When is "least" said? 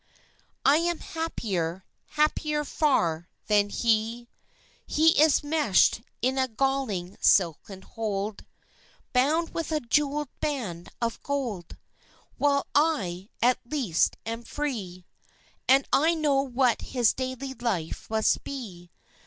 13.63-14.17